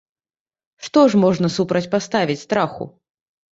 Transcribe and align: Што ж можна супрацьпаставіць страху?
Што 0.87 1.03
ж 1.11 1.19
можна 1.25 1.47
супрацьпаставіць 1.57 2.41
страху? 2.47 2.91